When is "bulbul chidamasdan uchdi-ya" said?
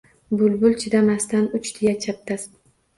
0.39-1.97